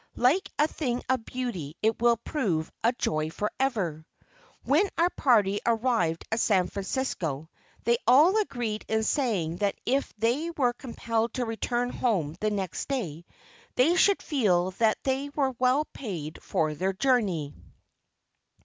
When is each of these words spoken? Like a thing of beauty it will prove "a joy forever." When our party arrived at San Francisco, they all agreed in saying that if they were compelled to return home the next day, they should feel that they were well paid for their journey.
Like 0.17 0.49
a 0.57 0.67
thing 0.67 1.03
of 1.09 1.25
beauty 1.25 1.75
it 1.83 2.01
will 2.01 2.17
prove 2.17 2.71
"a 2.83 2.91
joy 2.91 3.29
forever." 3.29 4.03
When 4.63 4.89
our 4.97 5.11
party 5.11 5.59
arrived 5.63 6.25
at 6.31 6.39
San 6.39 6.69
Francisco, 6.69 7.51
they 7.83 7.99
all 8.07 8.35
agreed 8.41 8.83
in 8.87 9.03
saying 9.03 9.57
that 9.57 9.77
if 9.85 10.11
they 10.17 10.49
were 10.57 10.73
compelled 10.73 11.35
to 11.35 11.45
return 11.45 11.91
home 11.91 12.35
the 12.39 12.49
next 12.49 12.87
day, 12.87 13.27
they 13.75 13.95
should 13.95 14.23
feel 14.23 14.71
that 14.81 14.97
they 15.03 15.29
were 15.35 15.51
well 15.59 15.85
paid 15.93 16.41
for 16.41 16.73
their 16.73 16.93
journey. 16.93 17.53